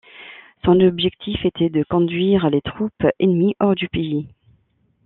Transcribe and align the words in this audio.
Son 0.65 0.79
objectif 0.79 1.45
était 1.45 1.69
de 1.69 1.83
conduire 1.83 2.49
les 2.49 2.61
troupes 2.63 3.05
ennemies 3.19 3.53
hors 3.59 3.75
du 3.75 3.87
pays. 3.87 4.27